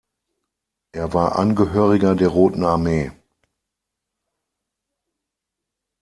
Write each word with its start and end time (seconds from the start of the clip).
Er 0.93 1.13
war 1.13 1.37
Angehöriger 1.37 2.15
der 2.15 2.29
Roten 2.29 2.63
Armee. 2.63 3.11